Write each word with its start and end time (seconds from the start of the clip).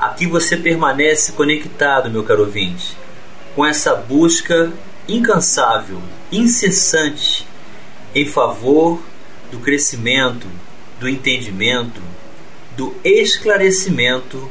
Aqui 0.00 0.24
você 0.24 0.56
permanece 0.56 1.32
conectado, 1.32 2.08
meu 2.08 2.24
caro 2.24 2.44
ouvinte, 2.44 2.96
com 3.54 3.66
essa 3.66 3.94
busca 3.94 4.72
incansável, 5.06 6.00
incessante 6.32 7.46
em 8.14 8.24
favor 8.24 8.98
do 9.52 9.58
crescimento, 9.58 10.46
do 10.98 11.06
entendimento, 11.06 12.00
do 12.78 12.94
esclarecimento 13.04 14.50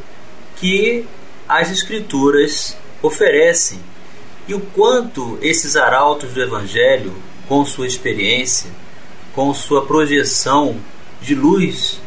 que 0.57 1.07
as 1.47 1.71
Escrituras 1.71 2.77
oferecem. 3.01 3.79
E 4.47 4.53
o 4.53 4.59
quanto 4.59 5.39
esses 5.41 5.75
arautos 5.75 6.31
do 6.31 6.43
Evangelho, 6.43 7.11
com 7.47 7.65
sua 7.65 7.87
experiência, 7.87 8.69
com 9.33 9.51
sua 9.55 9.83
projeção 9.87 10.77
de 11.19 11.33
luz 11.33 11.99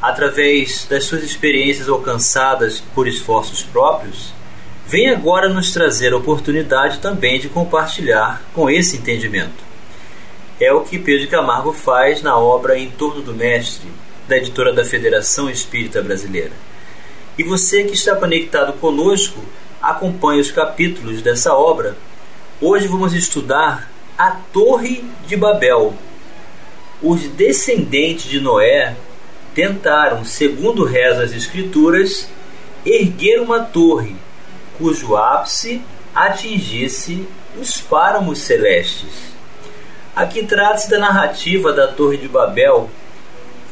através 0.00 0.86
das 0.88 1.04
suas 1.04 1.22
experiências 1.22 1.88
alcançadas 1.88 2.80
por 2.94 3.06
esforços 3.06 3.62
próprios, 3.62 4.32
vem 4.86 5.10
agora 5.10 5.48
nos 5.48 5.72
trazer 5.72 6.12
a 6.12 6.16
oportunidade 6.16 6.98
também 6.98 7.38
de 7.38 7.48
compartilhar 7.48 8.42
com 8.54 8.70
esse 8.70 8.96
entendimento. 8.96 9.70
É 10.58 10.72
o 10.72 10.82
que 10.82 10.98
Pedro 10.98 11.28
Camargo 11.28 11.72
faz 11.72 12.22
na 12.22 12.36
obra 12.36 12.78
Em 12.78 12.90
Torno 12.90 13.22
do 13.22 13.34
Mestre, 13.34 13.88
da 14.26 14.36
editora 14.36 14.72
da 14.72 14.84
Federação 14.84 15.50
Espírita 15.50 16.02
Brasileira. 16.02 16.52
E 17.36 17.42
você 17.42 17.84
que 17.84 17.94
está 17.94 18.14
conectado 18.14 18.72
conosco, 18.74 19.40
acompanhe 19.80 20.40
os 20.40 20.50
capítulos 20.50 21.22
dessa 21.22 21.54
obra. 21.54 21.96
Hoje 22.60 22.86
vamos 22.86 23.14
estudar 23.14 23.90
a 24.18 24.32
Torre 24.52 25.04
de 25.26 25.36
Babel, 25.36 25.94
os 27.02 27.22
descendentes 27.22 28.28
de 28.28 28.40
Noé 28.40 28.94
tentaram, 29.54 30.24
segundo 30.24 30.84
reza 30.84 31.22
as 31.22 31.32
Escrituras, 31.32 32.28
erguer 32.84 33.40
uma 33.40 33.60
torre 33.60 34.16
cujo 34.78 35.16
ápice 35.16 35.82
atingisse 36.14 37.26
os 37.60 37.80
páramos 37.80 38.38
celestes. 38.38 39.30
Aqui 40.16 40.44
trata-se 40.44 40.90
da 40.90 40.98
narrativa 40.98 41.72
da 41.72 41.86
Torre 41.86 42.16
de 42.16 42.28
Babel, 42.28 42.90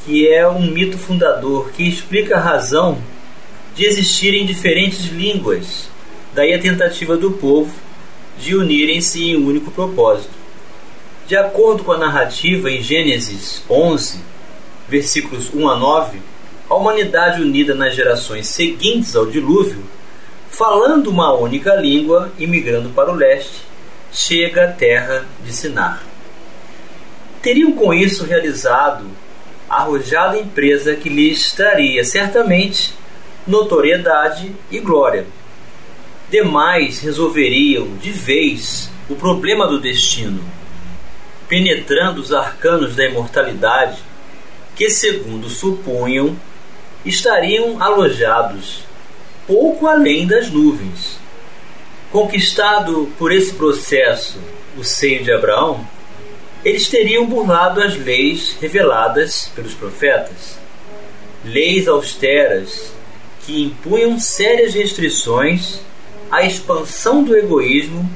que 0.05 0.29
é 0.29 0.47
um 0.49 0.71
mito 0.71 0.99
fundador 0.99 1.71
que 1.71 1.83
explica 1.83 2.37
a 2.37 2.41
razão 2.41 2.99
de 3.75 3.85
existirem 3.85 4.47
diferentes 4.47 5.07
línguas, 5.07 5.89
daí 6.35 6.55
a 6.55 6.59
tentativa 6.59 7.17
do 7.17 7.33
povo 7.33 7.73
de 8.39 8.57
unirem-se 8.57 9.23
em 9.23 9.37
um 9.37 9.47
único 9.47 9.71
propósito. 9.71 10.31
De 11.27 11.37
acordo 11.37 11.85
com 11.85 11.93
a 11.93 11.99
narrativa 11.99 12.71
em 12.71 12.83
Gênesis 12.83 13.63
11, 13.69 14.21
versículos 14.89 15.53
1 15.53 15.69
a 15.69 15.77
9, 15.77 16.19
a 16.69 16.75
humanidade 16.75 17.43
unida 17.43 17.75
nas 17.75 17.95
gerações 17.95 18.47
seguintes 18.47 19.15
ao 19.15 19.27
dilúvio, 19.27 19.83
falando 20.51 21.09
uma 21.09 21.33
única 21.33 21.75
língua 21.75 22.33
e 22.39 22.47
migrando 22.47 22.91
para 22.91 23.11
o 23.11 23.15
leste, 23.15 23.63
chega 24.13 24.65
à 24.65 24.73
terra 24.73 25.25
de 25.45 25.53
Sinar. 25.53 26.03
Teriam 27.43 27.73
com 27.73 27.93
isso 27.93 28.25
realizado 28.25 29.07
a 29.69 29.83
arrojada 29.83 30.39
empresa 30.39 30.95
que 30.95 31.09
lhes 31.09 31.53
traria 31.53 32.03
certamente 32.05 32.95
notoriedade 33.47 34.55
e 34.71 34.79
glória. 34.81 35.27
Demais 36.31 37.01
resolveriam 37.01 37.97
de 37.99 38.11
vez 38.11 38.91
o 39.09 39.15
problema 39.15 39.67
do 39.67 39.81
destino 39.81 40.59
penetrando 41.49 42.21
os 42.21 42.33
arcanos 42.33 42.95
da 42.95 43.07
imortalidade, 43.07 43.99
que, 44.79 44.89
segundo 44.89 45.51
supunham, 45.51 46.37
estariam 47.05 47.83
alojados 47.83 48.85
pouco 49.45 49.89
além 49.89 50.25
das 50.25 50.49
nuvens. 50.51 51.19
Conquistado 52.13 53.13
por 53.19 53.33
esse 53.33 53.53
processo 53.55 54.39
o 54.77 54.85
seio 54.85 55.25
de 55.25 55.33
Abraão, 55.33 55.85
eles 56.65 56.89
teriam 56.89 57.27
burlado 57.27 57.83
as 57.83 57.97
leis 57.97 58.57
reveladas 58.61 59.51
pelos 59.53 59.75
profetas, 59.75 60.57
leis 61.45 61.89
austeras 61.89 62.93
que 63.45 63.65
impunham 63.65 64.17
sérias 64.21 64.75
restrições 64.75 65.81
à 66.31 66.45
expansão 66.45 67.25
do 67.25 67.37
egoísmo 67.37 68.09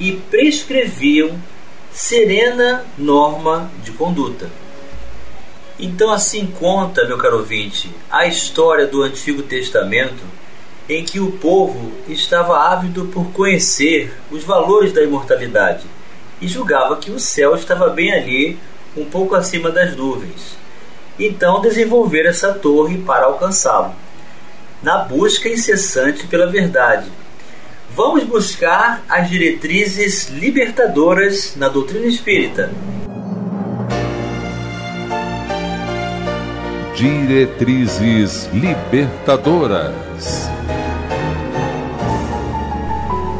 e 0.00 0.12
prescreviam 0.12 1.38
serena 1.92 2.86
norma 2.96 3.70
de 3.84 3.90
conduta. 3.92 4.50
Então, 5.78 6.10
assim 6.10 6.46
conta, 6.46 7.04
meu 7.06 7.18
caro 7.18 7.38
ouvinte, 7.38 7.90
a 8.10 8.26
história 8.26 8.86
do 8.86 9.02
Antigo 9.02 9.42
Testamento 9.42 10.22
em 10.88 11.04
que 11.04 11.20
o 11.20 11.32
povo 11.32 11.92
estava 12.08 12.58
ávido 12.72 13.06
por 13.06 13.26
conhecer 13.32 14.14
os 14.30 14.44
valores 14.44 14.92
da 14.92 15.02
imortalidade 15.02 15.84
e 16.40 16.46
julgava 16.46 16.96
que 16.96 17.10
o 17.10 17.18
céu 17.18 17.54
estava 17.54 17.88
bem 17.88 18.12
ali, 18.12 18.58
um 18.96 19.04
pouco 19.04 19.34
acima 19.34 19.70
das 19.70 19.96
nuvens. 19.96 20.56
Então, 21.18 21.60
desenvolver 21.60 22.26
essa 22.26 22.52
torre 22.52 22.98
para 22.98 23.26
alcançá-lo, 23.26 23.94
na 24.82 24.98
busca 24.98 25.48
incessante 25.48 26.26
pela 26.26 26.46
verdade 26.46 27.10
vamos 27.96 28.24
buscar 28.24 29.02
as 29.08 29.30
diretrizes 29.30 30.28
libertadoras 30.28 31.56
na 31.56 31.66
doutrina 31.66 32.06
espírita. 32.06 32.70
Diretrizes 36.96 38.48
libertadoras 38.54 40.48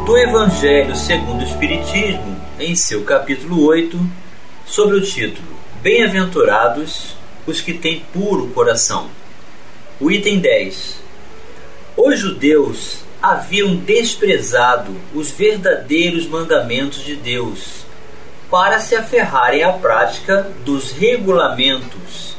do 0.04 0.14
Evangelho 0.18 0.94
segundo 0.94 1.40
o 1.40 1.42
Espiritismo, 1.46 2.38
em 2.60 2.76
seu 2.76 3.02
capítulo 3.02 3.64
8, 3.64 3.98
sobre 4.66 4.98
o 4.98 5.00
título 5.00 5.56
Bem-aventurados 5.80 7.16
os 7.46 7.62
que 7.62 7.72
têm 7.72 8.00
puro 8.12 8.48
coração. 8.48 9.08
O 9.98 10.10
item 10.10 10.38
10. 10.38 11.00
Os 11.96 12.18
judeus 12.18 13.04
haviam 13.22 13.74
desprezado 13.74 14.94
os 15.14 15.30
verdadeiros 15.30 16.26
mandamentos 16.26 17.02
de 17.02 17.16
Deus 17.16 17.86
para 18.50 18.80
se 18.80 18.94
aferrarem 18.94 19.64
à 19.64 19.72
prática 19.72 20.46
dos 20.62 20.92
regulamentos 20.92 22.35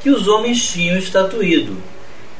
que 0.00 0.10
os 0.10 0.26
homens 0.26 0.70
tinham 0.70 0.96
estatuído 0.96 1.76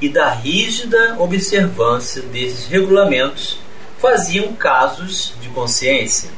e 0.00 0.08
da 0.08 0.30
rígida 0.30 1.16
observância 1.18 2.22
desses 2.22 2.66
regulamentos 2.66 3.58
faziam 3.98 4.52
casos 4.54 5.34
de 5.40 5.48
consciência. 5.50 6.30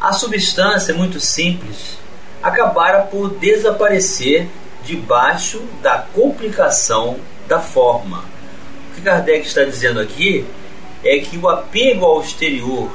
A 0.00 0.12
substância, 0.12 0.94
muito 0.94 1.18
simples, 1.18 1.98
acabara 2.42 3.02
por 3.02 3.30
desaparecer 3.30 4.48
debaixo 4.84 5.62
da 5.82 5.98
complicação 5.98 7.18
da 7.48 7.58
forma 7.58 8.34
que 8.94 9.00
Kardec 9.00 9.46
está 9.46 9.64
dizendo 9.64 10.00
aqui 10.00 10.46
é 11.02 11.18
que 11.18 11.36
o 11.36 11.48
apego 11.48 12.04
ao 12.06 12.20
exterior, 12.20 12.90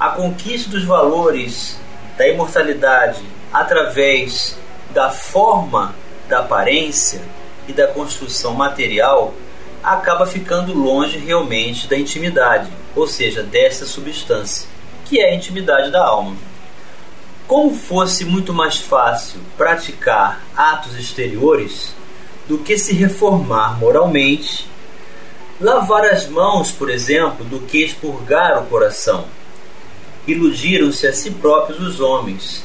a 0.00 0.10
conquista 0.10 0.70
dos 0.70 0.84
valores 0.84 1.78
da 2.16 2.26
imortalidade 2.26 3.22
através 3.52 4.56
da 4.90 5.10
forma 5.10 5.94
da 6.28 6.40
aparência 6.40 7.20
e 7.68 7.72
da 7.72 7.86
construção 7.86 8.54
material 8.54 9.34
acaba 9.82 10.26
ficando 10.26 10.72
longe 10.72 11.18
realmente 11.18 11.86
da 11.86 11.96
intimidade, 11.96 12.70
ou 12.94 13.06
seja, 13.06 13.42
dessa 13.42 13.86
substância, 13.86 14.68
que 15.04 15.20
é 15.20 15.30
a 15.30 15.34
intimidade 15.34 15.90
da 15.90 16.04
alma. 16.04 16.36
Como 17.46 17.74
fosse 17.74 18.24
muito 18.24 18.52
mais 18.52 18.78
fácil 18.78 19.40
praticar 19.56 20.42
atos 20.56 20.96
exteriores 20.96 21.94
do 22.48 22.58
que 22.58 22.76
se 22.76 22.92
reformar 22.92 23.78
moralmente 23.78 24.68
Lavar 25.58 26.04
as 26.04 26.28
mãos, 26.28 26.70
por 26.70 26.90
exemplo, 26.90 27.42
do 27.42 27.60
que 27.60 27.82
expurgar 27.82 28.62
o 28.62 28.66
coração. 28.66 29.24
Iludiram-se 30.26 31.06
a 31.06 31.14
si 31.14 31.30
próprios 31.30 31.80
os 31.80 31.98
homens, 31.98 32.62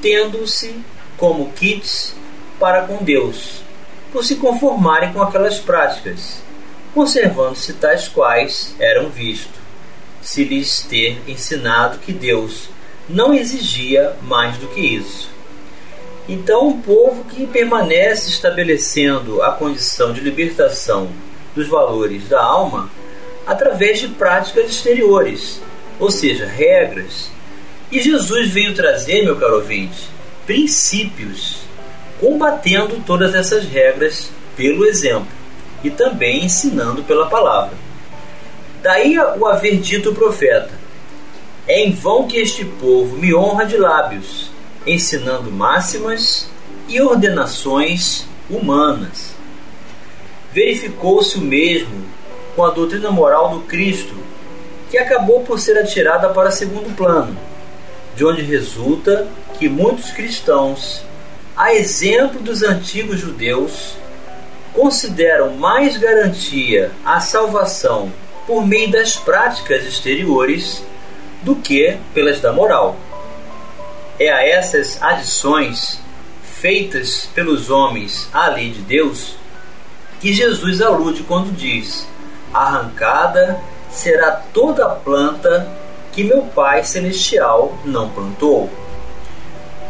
tendo-se 0.00 0.80
como 1.16 1.50
kits 1.50 2.14
para 2.62 2.82
com 2.82 3.02
Deus, 3.02 3.60
por 4.12 4.24
se 4.24 4.36
conformarem 4.36 5.12
com 5.12 5.20
aquelas 5.20 5.58
práticas, 5.58 6.40
conservando-se 6.94 7.72
tais 7.72 8.06
quais 8.06 8.76
eram 8.78 9.08
vistos, 9.08 9.60
se 10.20 10.44
lhes 10.44 10.82
ter 10.82 11.20
ensinado 11.26 11.98
que 11.98 12.12
Deus 12.12 12.68
não 13.08 13.34
exigia 13.34 14.14
mais 14.22 14.58
do 14.58 14.68
que 14.68 14.80
isso. 14.80 15.28
Então, 16.28 16.68
um 16.68 16.80
povo 16.80 17.24
que 17.24 17.48
permanece 17.48 18.30
estabelecendo 18.30 19.42
a 19.42 19.50
condição 19.50 20.12
de 20.12 20.20
libertação 20.20 21.10
dos 21.56 21.66
valores 21.66 22.28
da 22.28 22.40
alma 22.40 22.88
através 23.44 23.98
de 23.98 24.06
práticas 24.06 24.70
exteriores, 24.70 25.60
ou 25.98 26.12
seja, 26.12 26.46
regras. 26.46 27.28
E 27.90 28.00
Jesus 28.00 28.50
veio 28.50 28.72
trazer, 28.72 29.24
meu 29.24 29.34
caro 29.34 29.56
ouvinte, 29.56 30.08
princípios, 30.46 31.61
combatendo 32.22 33.02
todas 33.04 33.34
essas 33.34 33.64
regras 33.64 34.30
pelo 34.56 34.86
exemplo 34.86 35.26
e 35.82 35.90
também 35.90 36.44
ensinando 36.44 37.02
pela 37.02 37.28
palavra. 37.28 37.76
Daí 38.80 39.18
o 39.18 39.44
haver 39.44 39.78
dito 39.78 40.10
o 40.10 40.14
profeta: 40.14 40.70
É 41.66 41.80
em 41.80 41.90
vão 41.90 42.28
que 42.28 42.38
este 42.38 42.64
povo 42.64 43.16
me 43.16 43.34
honra 43.34 43.66
de 43.66 43.76
lábios, 43.76 44.52
ensinando 44.86 45.50
máximas 45.50 46.48
e 46.88 47.00
ordenações 47.00 48.24
humanas. 48.48 49.34
Verificou-se 50.52 51.36
o 51.38 51.40
mesmo 51.40 52.04
com 52.54 52.64
a 52.64 52.70
doutrina 52.70 53.10
moral 53.10 53.48
do 53.48 53.60
Cristo, 53.62 54.14
que 54.90 54.98
acabou 54.98 55.40
por 55.40 55.58
ser 55.58 55.76
atirada 55.76 56.28
para 56.28 56.52
segundo 56.52 56.94
plano, 56.94 57.36
de 58.14 58.24
onde 58.24 58.42
resulta 58.42 59.26
que 59.58 59.68
muitos 59.68 60.10
cristãos, 60.10 61.02
a 61.56 61.74
exemplo 61.74 62.40
dos 62.40 62.62
antigos 62.62 63.20
judeus, 63.20 63.96
consideram 64.72 65.54
mais 65.54 65.96
garantia 65.96 66.90
a 67.04 67.20
salvação 67.20 68.12
por 68.46 68.66
meio 68.66 68.90
das 68.90 69.16
práticas 69.16 69.84
exteriores 69.84 70.82
do 71.42 71.56
que 71.56 71.98
pelas 72.14 72.40
da 72.40 72.52
moral. 72.52 72.96
É 74.18 74.30
a 74.30 74.46
essas 74.46 75.02
adições 75.02 76.00
feitas 76.42 77.28
pelos 77.34 77.70
homens 77.70 78.28
à 78.32 78.48
lei 78.48 78.70
de 78.70 78.80
Deus 78.80 79.36
que 80.20 80.32
Jesus 80.32 80.80
alude 80.80 81.24
quando 81.24 81.54
diz: 81.54 82.06
Arrancada 82.54 83.60
será 83.90 84.30
toda 84.30 84.86
a 84.86 84.90
planta 84.90 85.68
que 86.12 86.22
meu 86.22 86.42
Pai 86.42 86.84
Celestial 86.84 87.76
não 87.84 88.08
plantou. 88.08 88.70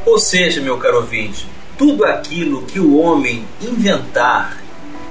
Ou 0.06 0.18
seja, 0.18 0.60
meu 0.60 0.78
caro 0.78 0.96
ouvinte, 0.96 1.46
tudo 1.82 2.04
aquilo 2.04 2.62
que 2.62 2.78
o 2.78 2.96
homem 2.96 3.44
inventar, 3.60 4.62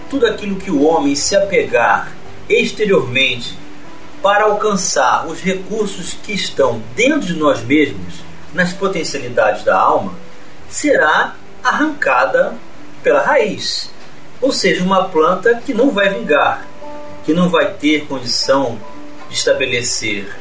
tudo 0.09 0.25
aquilo 0.25 0.55
que 0.55 0.71
o 0.71 0.83
homem 0.83 1.13
se 1.15 1.35
apegar 1.35 2.13
exteriormente 2.47 3.57
para 4.21 4.45
alcançar 4.45 5.27
os 5.27 5.41
recursos 5.41 6.13
que 6.23 6.31
estão 6.31 6.81
dentro 6.95 7.27
de 7.27 7.33
nós 7.33 7.61
mesmos, 7.61 8.23
nas 8.53 8.71
potencialidades 8.71 9.65
da 9.65 9.77
alma, 9.77 10.13
será 10.69 11.35
arrancada 11.61 12.53
pela 13.03 13.21
raiz. 13.21 13.91
Ou 14.39 14.53
seja, 14.53 14.81
uma 14.81 15.09
planta 15.09 15.61
que 15.65 15.73
não 15.73 15.91
vai 15.91 16.07
vingar, 16.07 16.65
que 17.25 17.33
não 17.33 17.49
vai 17.49 17.73
ter 17.73 18.05
condição 18.05 18.79
de 19.27 19.35
estabelecer 19.35 20.37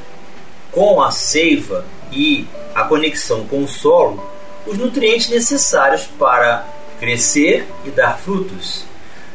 com 0.71 1.03
a 1.03 1.11
seiva 1.11 1.85
e 2.13 2.47
a 2.73 2.85
conexão 2.85 3.49
com 3.49 3.65
o 3.65 3.69
solo 3.69 4.39
os 4.67 4.79
nutrientes 4.79 5.29
necessários 5.29 6.09
para 6.19 6.67
crescer 6.99 7.67
e 7.85 7.91
dar 7.91 8.19
frutos. 8.19 8.85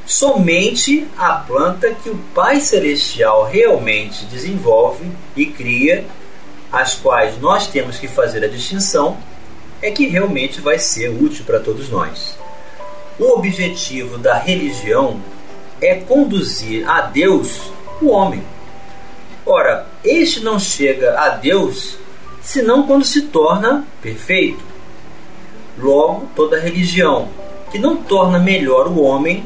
Somente 0.06 1.08
a 1.18 1.34
planta 1.34 1.92
que 1.92 2.10
o 2.10 2.18
Pai 2.34 2.60
Celestial 2.60 3.44
realmente 3.46 4.26
desenvolve 4.26 5.06
e 5.36 5.48
cria, 5.48 6.06
as 6.72 6.94
quais 6.94 7.40
nós 7.40 7.68
temos 7.68 7.98
que 7.98 8.08
fazer 8.08 8.44
a 8.44 8.48
distinção, 8.48 9.18
é 9.82 9.90
que 9.90 10.08
realmente 10.08 10.62
vai 10.62 10.78
ser 10.78 11.10
útil 11.10 11.44
para 11.44 11.60
todos 11.60 11.90
nós. 11.90 12.38
O 13.18 13.34
objetivo 13.34 14.18
da 14.18 14.38
religião 14.38 15.20
é 15.82 15.96
conduzir 15.96 16.88
a 16.90 17.02
Deus 17.02 17.72
o 18.02 18.10
homem. 18.10 18.44
Ora, 19.46 19.88
este 20.04 20.42
não 20.42 20.60
chega 20.60 21.20
a 21.20 21.30
Deus 21.30 21.98
senão 22.42 22.86
quando 22.86 23.06
se 23.06 23.24
torna 23.24 23.86
perfeito. 24.02 24.64
Logo, 25.78 26.28
toda 26.36 26.60
religião 26.60 27.28
que 27.72 27.80
não 27.80 27.98
torna 27.98 28.40
melhor 28.40 28.88
o 28.88 29.02
homem 29.02 29.44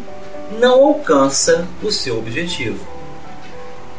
não 0.59 0.85
alcança 0.85 1.67
o 1.81 1.91
seu 1.91 2.17
objetivo. 2.17 2.85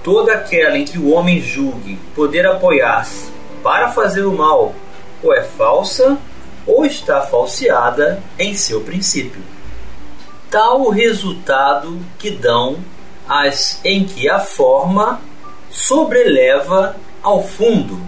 Toda 0.02 0.32
aquela 0.32 0.78
em 0.78 0.84
que 0.84 0.98
o 0.98 1.10
homem 1.10 1.40
julgue 1.40 1.98
poder 2.14 2.46
apoiar-se 2.46 3.30
para 3.62 3.90
fazer 3.90 4.22
o 4.22 4.32
mal 4.32 4.74
ou 5.22 5.34
é 5.34 5.42
falsa 5.42 6.18
ou 6.66 6.84
está 6.84 7.22
falseada 7.22 8.22
em 8.38 8.54
seu 8.54 8.80
princípio 8.80 9.42
tal 10.50 10.82
o 10.82 10.90
resultado 10.90 12.00
que 12.18 12.30
dão 12.30 12.76
as 13.28 13.80
em 13.84 14.04
que 14.04 14.28
a 14.28 14.40
forma 14.40 15.20
sobreleva 15.70 16.96
ao 17.22 17.46
fundo, 17.46 18.00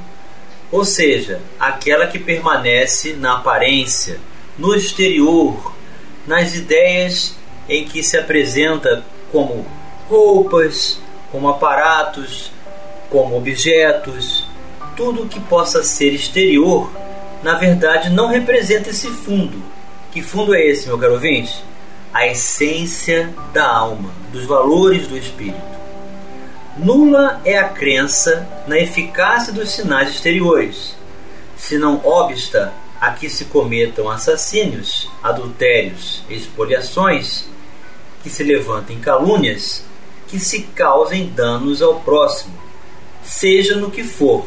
ou 0.72 0.84
seja, 0.84 1.40
aquela 1.60 2.08
que 2.08 2.18
permanece 2.18 3.12
na 3.12 3.36
aparência, 3.36 4.18
no 4.58 4.74
exterior, 4.74 5.72
nas 6.26 6.54
ideias 6.54 7.36
em 7.68 7.84
que 7.84 8.02
se 8.02 8.16
apresenta 8.16 9.04
como 9.30 9.64
roupas, 10.08 11.00
como 11.30 11.48
aparatos, 11.48 12.50
como 13.08 13.36
objetos, 13.36 14.46
tudo 14.96 15.28
que 15.28 15.38
possa 15.38 15.84
ser 15.84 16.12
exterior, 16.12 16.90
na 17.42 17.54
verdade 17.54 18.10
não 18.10 18.26
representa 18.26 18.90
esse 18.90 19.08
fundo. 19.08 19.62
Que 20.10 20.20
fundo 20.20 20.54
é 20.54 20.66
esse, 20.66 20.88
meu 20.88 20.98
caro 20.98 21.12
ouvinte? 21.12 21.62
a 22.12 22.26
essência 22.26 23.32
da 23.54 23.66
alma, 23.66 24.10
dos 24.30 24.44
valores 24.44 25.06
do 25.06 25.16
espírito. 25.16 25.81
Nula 26.76 27.42
é 27.44 27.58
a 27.58 27.68
crença 27.68 28.48
na 28.66 28.78
eficácia 28.78 29.52
dos 29.52 29.70
sinais 29.70 30.08
exteriores, 30.08 30.96
se 31.54 31.76
não 31.76 32.00
obsta 32.02 32.72
a 32.98 33.10
que 33.10 33.28
se 33.28 33.44
cometam 33.44 34.08
assassínios, 34.08 35.10
adultérios, 35.22 36.22
expoliações, 36.30 37.44
que 38.22 38.30
se 38.30 38.42
levantem 38.42 38.98
calúnias, 38.98 39.84
que 40.28 40.40
se 40.40 40.62
causem 40.62 41.26
danos 41.28 41.82
ao 41.82 42.00
próximo, 42.00 42.56
seja 43.22 43.76
no 43.76 43.90
que 43.90 44.02
for. 44.02 44.46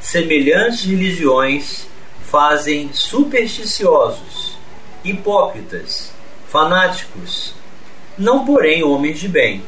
Semelhantes 0.00 0.84
religiões 0.84 1.86
fazem 2.24 2.90
supersticiosos, 2.92 4.58
hipócritas, 5.04 6.10
fanáticos, 6.48 7.54
não 8.18 8.44
porém 8.44 8.82
homens 8.82 9.20
de 9.20 9.28
bem. 9.28 9.62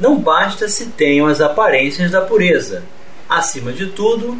Não 0.00 0.16
basta 0.16 0.66
se 0.66 0.86
tenham 0.86 1.26
as 1.26 1.42
aparências 1.42 2.10
da 2.10 2.22
pureza. 2.22 2.82
Acima 3.28 3.70
de 3.70 3.88
tudo, 3.88 4.38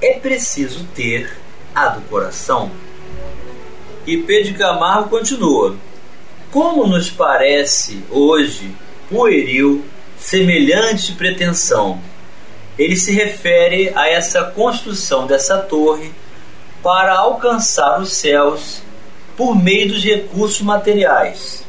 é 0.00 0.12
preciso 0.14 0.84
ter 0.94 1.36
a 1.74 1.88
do 1.88 2.00
coração. 2.02 2.70
E 4.06 4.18
Pedro 4.18 4.54
Camargo 4.54 5.10
continua: 5.10 5.76
Como 6.52 6.86
nos 6.86 7.10
parece 7.10 8.04
hoje 8.08 8.72
pueril 9.08 9.84
semelhante 10.16 11.12
pretensão? 11.12 12.00
Ele 12.78 12.96
se 12.96 13.12
refere 13.12 13.92
a 13.96 14.08
essa 14.08 14.44
construção 14.44 15.26
dessa 15.26 15.58
torre 15.58 16.12
para 16.82 17.18
alcançar 17.18 18.00
os 18.00 18.12
céus 18.12 18.80
por 19.36 19.60
meio 19.60 19.88
dos 19.88 20.04
recursos 20.04 20.60
materiais. 20.62 21.64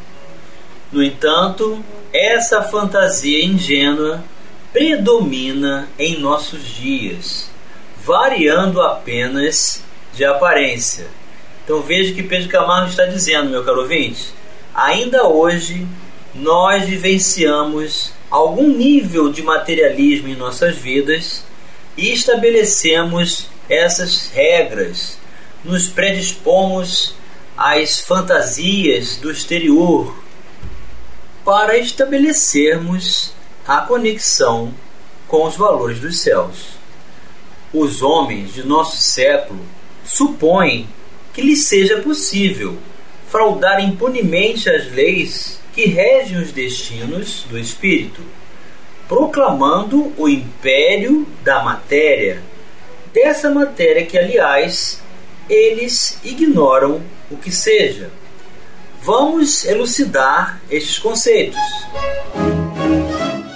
No 0.91 1.03
entanto, 1.03 1.83
essa 2.13 2.62
fantasia 2.63 3.44
ingênua 3.44 4.24
predomina 4.74 5.89
em 5.98 6.20
nossos 6.20 6.63
dias, 6.63 7.50
variando 8.03 8.82
apenas 8.82 9.84
de 10.13 10.25
aparência. 10.25 11.08
Então 11.63 11.82
veja 11.82 12.13
que 12.13 12.24
Pedro 12.24 12.50
Camargo 12.50 12.89
está 12.89 13.06
dizendo, 13.06 13.50
meu 13.50 13.63
caro 13.63 13.82
ouvinte, 13.82 14.34
ainda 14.74 15.27
hoje 15.27 15.88
nós 16.34 16.86
vivenciamos 16.86 18.13
algum 18.30 18.68
nível 18.68 19.32
de 19.32 19.41
materialismo 19.41 20.30
em 20.30 20.36
nossas 20.36 20.75
vidas 20.75 21.44
e 21.98 22.12
estabelecemos 22.12 23.48
essas 23.70 24.32
regras, 24.34 25.18
nos 25.63 25.88
predispomos 25.88 27.15
as 27.58 28.00
fantasias 28.00 29.18
do 29.18 29.30
exterior 29.30 30.21
para 31.43 31.77
estabelecermos 31.77 33.33
a 33.67 33.81
conexão 33.81 34.74
com 35.27 35.45
os 35.45 35.55
valores 35.55 36.00
dos 36.00 36.19
céus. 36.19 36.79
Os 37.74 38.01
homens 38.01 38.53
de 38.53 38.63
nosso 38.63 39.01
século 39.01 39.62
supõem 40.03 40.88
que 41.33 41.41
lhes 41.41 41.63
seja 41.63 42.01
possível 42.01 42.77
fraudar 43.29 43.81
impunemente 43.81 44.69
as 44.69 44.91
leis 44.91 45.60
que 45.74 45.86
regem 45.86 46.38
os 46.38 46.51
destinos 46.51 47.45
do 47.50 47.57
espírito, 47.57 48.21
proclamando 49.07 50.13
o 50.17 50.27
império 50.27 51.25
da 51.43 51.63
matéria, 51.63 52.41
dessa 53.13 53.50
matéria 53.50 54.05
que, 54.05 54.17
aliás, 54.17 55.01
eles 55.50 56.19
ignoram 56.24 57.01
o 57.29 57.38
que 57.38 57.51
seja. 57.51 58.10
Vamos 59.03 59.65
elucidar 59.65 60.62
estes 60.70 61.00
conceitos. 61.00 61.60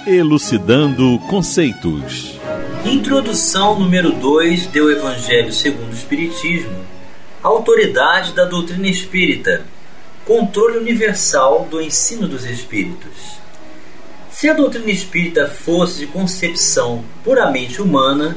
Elucidando 0.04 1.20
conceitos. 1.30 2.36
Introdução 2.84 3.78
número 3.78 4.10
2 4.10 4.66
do 4.66 4.90
Evangelho 4.90 5.52
segundo 5.52 5.92
o 5.92 5.94
Espiritismo. 5.94 6.84
Autoridade 7.44 8.32
da 8.32 8.44
doutrina 8.44 8.88
espírita. 8.88 9.62
Controle 10.24 10.78
universal 10.78 11.68
do 11.70 11.80
ensino 11.80 12.26
dos 12.26 12.44
espíritos. 12.44 13.38
Se 14.32 14.48
a 14.48 14.52
doutrina 14.52 14.90
espírita 14.90 15.46
fosse 15.46 16.00
de 16.00 16.06
concepção 16.08 17.04
puramente 17.22 17.80
humana, 17.80 18.36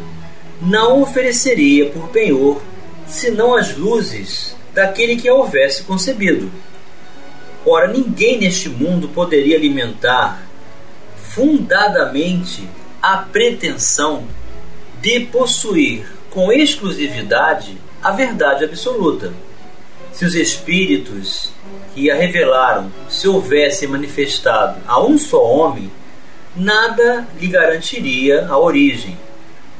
não 0.61 1.01
ofereceria 1.01 1.89
por 1.89 2.09
penhor 2.09 2.61
senão 3.07 3.55
as 3.55 3.75
luzes 3.75 4.55
daquele 4.75 5.15
que 5.15 5.27
a 5.27 5.33
houvesse 5.33 5.83
concebido. 5.83 6.51
Ora, 7.65 7.87
ninguém 7.87 8.39
neste 8.39 8.69
mundo 8.69 9.09
poderia 9.09 9.57
alimentar 9.57 10.41
fundadamente 11.17 12.67
a 13.01 13.17
pretensão 13.17 14.25
de 15.01 15.21
possuir 15.21 16.05
com 16.29 16.51
exclusividade 16.51 17.77
a 18.01 18.11
verdade 18.11 18.63
absoluta. 18.63 19.33
Se 20.11 20.25
os 20.25 20.35
espíritos 20.35 21.51
que 21.93 22.09
a 22.09 22.15
revelaram 22.15 22.91
se 23.09 23.27
houvessem 23.27 23.87
manifestado 23.87 24.81
a 24.87 25.01
um 25.01 25.17
só 25.17 25.43
homem, 25.43 25.91
nada 26.55 27.27
lhe 27.39 27.47
garantiria 27.47 28.47
a 28.47 28.57
origem, 28.57 29.17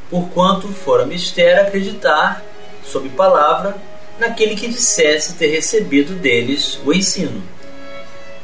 porquanto 0.10 0.68
fora 0.68 1.06
mistério 1.06 1.62
acreditar, 1.62 2.44
sob 2.84 3.10
palavra, 3.10 3.76
naquele 4.20 4.56
que 4.56 4.68
dissesse 4.68 5.36
ter 5.36 5.48
recebido 5.48 6.14
deles 6.14 6.80
o 6.86 6.94
ensino. 6.94 7.42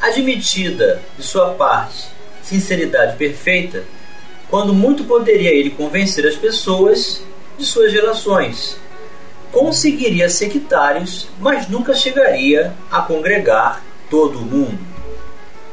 Admitida, 0.06 1.02
de 1.18 1.24
sua 1.24 1.56
parte, 1.56 2.10
sinceridade 2.44 3.18
perfeita, 3.18 3.84
quando 4.52 4.72
muito 4.72 5.04
poderia 5.06 5.50
ele 5.50 5.72
convencer 5.72 6.28
as 6.28 6.36
pessoas 6.36 7.24
de 7.58 7.66
suas 7.66 7.92
relações, 7.92 8.78
conseguiria 9.52 10.30
sectários, 10.30 11.28
mas 11.40 11.68
nunca 11.68 11.96
chegaria 11.96 12.72
a 12.92 13.02
congregar 13.02 13.84
todo 14.08 14.38
o 14.38 14.46
mundo. 14.46 14.78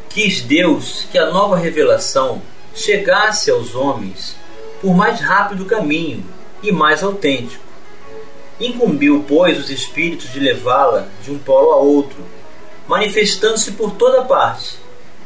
Quis 0.09 0.41
Deus 0.41 1.07
que 1.13 1.19
a 1.19 1.31
nova 1.31 1.59
revelação 1.59 2.41
chegasse 2.75 3.51
aos 3.51 3.75
homens 3.75 4.35
por 4.81 4.95
mais 4.95 5.21
rápido 5.21 5.67
caminho 5.67 6.25
e 6.63 6.73
mais 6.73 7.03
autêntico. 7.03 7.63
Incumbiu, 8.59 9.27
pois, 9.29 9.59
os 9.59 9.69
espíritos 9.69 10.33
de 10.33 10.41
levá-la 10.41 11.07
de 11.23 11.31
um 11.31 11.39
polo 11.39 11.73
a 11.73 11.77
outro, 11.77 12.25
manifestando-se 12.89 13.73
por 13.73 13.93
toda 13.93 14.23
parte, 14.23 14.77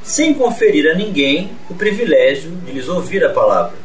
sem 0.03 0.35
conferir 0.35 0.91
a 0.91 0.95
ninguém 0.95 1.51
o 1.69 1.75
privilégio 1.75 2.51
de 2.51 2.73
lhes 2.73 2.89
ouvir 2.89 3.25
a 3.25 3.31
palavra. 3.31 3.77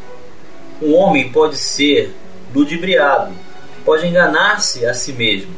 Um 0.81 0.93
homem 0.95 1.31
pode 1.31 1.57
ser 1.57 2.13
ludibriado, 2.53 3.33
pode 3.85 4.07
enganar-se 4.07 4.85
a 4.85 4.93
si 4.93 5.13
mesmo. 5.13 5.55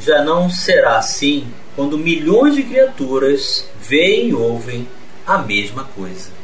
Já 0.00 0.22
não 0.22 0.50
será 0.50 0.96
assim 0.96 1.46
quando 1.76 1.98
milhões 1.98 2.54
de 2.54 2.62
criaturas 2.62 3.68
veem 3.80 4.28
e 4.28 4.34
ouvem 4.34 4.88
a 5.26 5.38
mesma 5.38 5.84
coisa 5.84 6.40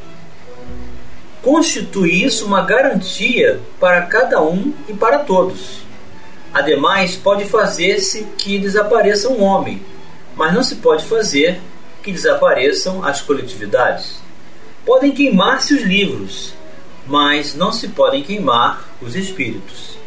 constitui 1.47 2.25
isso 2.25 2.45
uma 2.45 2.63
garantia 2.63 3.61
para 3.79 4.03
cada 4.03 4.43
um 4.43 4.75
e 4.89 4.93
para 4.93 5.21
todos. 5.21 5.79
Ademais, 6.53 7.15
pode 7.15 7.45
fazer-se 7.45 8.25
que 8.37 8.59
desapareça 8.59 9.29
um 9.29 9.41
homem, 9.41 9.81
mas 10.37 10.55
não 10.55 10.63
se 10.63 10.77
pode 10.77 11.05
fazer 11.05 11.61
que 12.03 12.13
desapareçam 12.13 13.05
as 13.05 13.21
coletividades. 13.21 14.21
Podem 14.85 15.11
queimar-se 15.11 15.75
os 15.75 15.83
livros, 15.83 16.55
mas 17.07 17.55
não 17.55 17.73
se 17.73 17.89
podem 17.89 18.23
queimar 18.23 18.85
os 19.01 19.17
espíritos. 19.17 19.99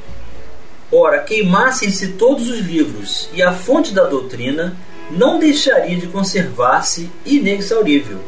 Ora, 0.91 1.19
queimassem-se 1.19 2.13
todos 2.13 2.49
os 2.49 2.59
livros 2.59 3.29
e 3.33 3.43
a 3.43 3.51
fonte 3.51 3.93
da 3.93 4.05
doutrina 4.05 4.77
não 5.11 5.39
deixaria 5.39 5.97
de 5.97 6.07
conservar-se 6.07 7.11
inexaurível, 7.25 8.19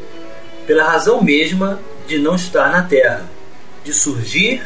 pela 0.66 0.84
razão 0.84 1.22
mesma 1.22 1.80
de 2.06 2.18
não 2.18 2.34
estar 2.34 2.70
na 2.70 2.82
terra, 2.82 3.24
de 3.84 3.92
surgir 3.92 4.62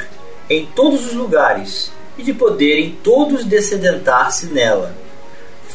em 0.49 0.67
todos 0.67 1.07
os 1.07 1.13
lugares 1.13 1.93
e 2.19 2.23
de 2.23 2.33
poderem 2.33 2.99
todos 3.03 3.45
descedentar-se 3.45 4.47
nela. 4.47 4.95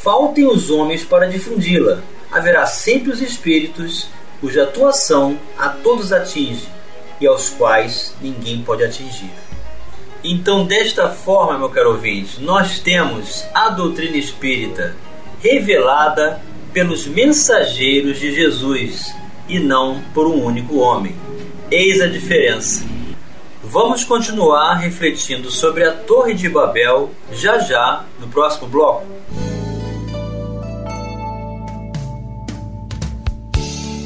Faltem 0.02 0.48
os 0.48 0.72
homens 0.72 1.04
para 1.04 1.28
difundi-la, 1.28 2.02
haverá 2.32 2.66
sempre 2.66 3.12
os 3.12 3.22
espíritos 3.22 4.08
cuja 4.40 4.64
atuação 4.64 5.38
a 5.56 5.70
todos 5.70 6.12
atinge 6.12 6.68
e 7.20 7.28
aos 7.28 7.50
quais 7.50 8.16
ninguém 8.20 8.64
pode 8.64 8.84
atingir. 8.84 9.30
Então, 10.24 10.66
desta 10.66 11.10
forma, 11.10 11.60
meu 11.60 11.70
caro 11.70 11.92
ouvinte, 11.92 12.42
nós 12.42 12.80
temos 12.80 13.46
a 13.54 13.70
doutrina 13.70 14.18
espírita 14.18 14.96
revelada 15.40 16.42
pelos 16.74 17.06
mensageiros 17.06 18.20
de 18.20 18.34
Jesus 18.34 19.14
e 19.48 19.60
não 19.60 20.02
por 20.16 20.26
um 20.26 20.44
único 20.44 20.78
homem. 20.78 21.16
Eis 21.70 22.02
a 22.02 22.08
diferença. 22.08 22.84
Vamos 23.64 24.04
continuar 24.04 24.74
refletindo 24.76 25.52
sobre 25.52 25.84
a 25.84 25.92
Torre 25.92 26.34
de 26.34 26.50
Babel 26.50 27.12
já 27.32 27.60
já 27.60 28.04
no 28.20 28.28
próximo 28.28 28.68
bloco. 28.68 29.21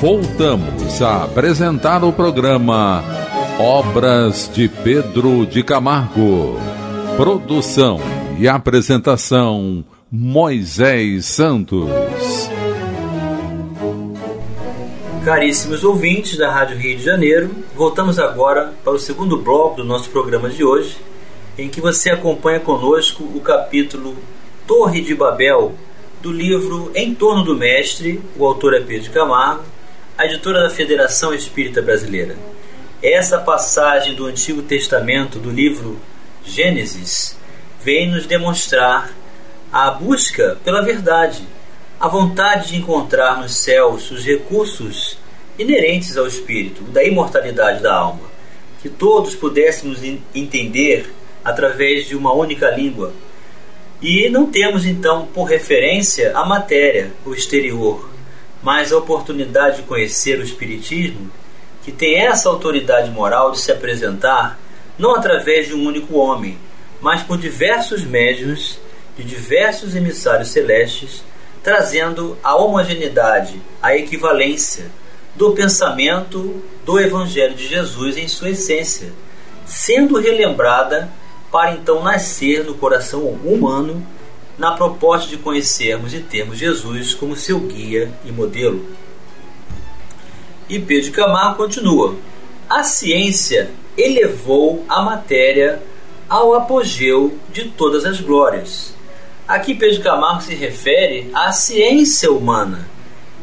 Voltamos 0.00 1.02
a 1.02 1.24
apresentar 1.24 2.02
o 2.02 2.14
programa 2.14 3.04
Obras 3.58 4.50
de 4.52 4.68
Pedro 4.68 5.46
de 5.46 5.62
Camargo. 5.62 6.58
Produção 7.16 8.00
e 8.36 8.48
apresentação 8.48 9.84
Moisés 10.10 11.24
Santos. 11.26 11.88
Caríssimos 15.24 15.84
ouvintes 15.84 16.36
da 16.36 16.50
Rádio 16.50 16.78
Rio 16.78 16.96
de 16.96 17.04
Janeiro, 17.04 17.48
voltamos 17.76 18.18
agora 18.18 18.72
para 18.82 18.92
o 18.92 18.98
segundo 18.98 19.38
bloco 19.38 19.76
do 19.76 19.84
nosso 19.84 20.10
programa 20.10 20.50
de 20.50 20.64
hoje, 20.64 20.96
em 21.56 21.68
que 21.68 21.80
você 21.80 22.10
acompanha 22.10 22.58
conosco 22.58 23.22
o 23.22 23.40
capítulo 23.40 24.16
Torre 24.66 25.00
de 25.00 25.14
Babel 25.14 25.74
do 26.20 26.32
livro 26.32 26.90
Em 26.92 27.14
Torno 27.14 27.44
do 27.44 27.54
Mestre, 27.54 28.20
o 28.36 28.44
autor 28.44 28.74
é 28.74 28.80
Pedro 28.80 29.12
Camargo, 29.12 29.62
a 30.18 30.26
editora 30.26 30.64
da 30.64 30.70
Federação 30.70 31.32
Espírita 31.32 31.80
Brasileira. 31.80 32.34
Essa 33.04 33.38
passagem 33.38 34.14
do 34.14 34.24
Antigo 34.24 34.62
Testamento 34.62 35.38
do 35.38 35.50
livro 35.50 36.00
Gênesis 36.42 37.36
vem 37.82 38.10
nos 38.10 38.24
demonstrar 38.24 39.12
a 39.70 39.90
busca 39.90 40.56
pela 40.64 40.80
verdade 40.80 41.46
a 42.00 42.08
vontade 42.08 42.68
de 42.68 42.76
encontrar 42.76 43.42
nos 43.42 43.58
céus 43.58 44.10
os 44.10 44.24
recursos 44.24 45.18
inerentes 45.58 46.16
ao 46.16 46.26
espírito, 46.26 46.82
da 46.84 47.04
imortalidade 47.04 47.82
da 47.82 47.94
alma, 47.94 48.22
que 48.80 48.88
todos 48.88 49.34
pudéssemos 49.34 49.98
entender 50.34 51.12
através 51.44 52.06
de 52.06 52.16
uma 52.16 52.32
única 52.32 52.70
língua. 52.70 53.12
E 54.00 54.30
não 54.30 54.50
temos 54.50 54.86
então 54.86 55.26
por 55.26 55.44
referência 55.44 56.34
a 56.34 56.46
matéria, 56.46 57.12
o 57.26 57.34
exterior, 57.34 58.08
mas 58.62 58.94
a 58.94 58.96
oportunidade 58.96 59.76
de 59.76 59.82
conhecer 59.82 60.38
o 60.38 60.42
Espiritismo, 60.42 61.30
que 61.84 61.92
tem 61.92 62.16
essa 62.16 62.48
autoridade 62.48 63.10
moral 63.10 63.50
de 63.52 63.60
se 63.60 63.70
apresentar 63.70 64.58
não 64.98 65.14
através 65.14 65.66
de 65.66 65.74
um 65.74 65.84
único 65.86 66.16
homem, 66.16 66.58
mas 67.00 67.22
por 67.22 67.36
diversos 67.36 68.04
médios 68.04 68.78
de 69.16 69.22
diversos 69.22 69.94
emissários 69.94 70.48
celestes 70.48 71.22
trazendo 71.64 72.36
a 72.44 72.54
homogeneidade, 72.54 73.60
a 73.82 73.96
equivalência 73.96 74.84
do 75.34 75.52
pensamento 75.52 76.62
do 76.84 77.00
Evangelho 77.00 77.54
de 77.54 77.66
Jesus 77.66 78.18
em 78.18 78.28
sua 78.28 78.50
essência, 78.50 79.12
sendo 79.64 80.20
relembrada 80.20 81.10
para 81.50 81.72
então 81.72 82.02
nascer 82.02 82.64
no 82.64 82.74
coração 82.74 83.22
humano 83.22 84.06
na 84.58 84.72
proposta 84.72 85.28
de 85.28 85.38
conhecermos 85.38 86.12
e 86.12 86.20
termos 86.20 86.58
Jesus 86.58 87.14
como 87.14 87.34
seu 87.34 87.58
guia 87.60 88.12
e 88.24 88.30
modelo. 88.30 88.84
E 90.74 90.80
Pedro 90.80 91.12
Camargo 91.12 91.58
continua: 91.58 92.16
a 92.68 92.82
ciência 92.82 93.70
elevou 93.96 94.84
a 94.88 95.02
matéria 95.02 95.80
ao 96.28 96.52
apogeu 96.52 97.38
de 97.52 97.66
todas 97.66 98.04
as 98.04 98.20
glórias. 98.20 98.92
Aqui 99.46 99.72
Pedro 99.72 100.02
Camargo 100.02 100.42
se 100.42 100.52
refere 100.52 101.30
à 101.32 101.52
ciência 101.52 102.32
humana, 102.32 102.88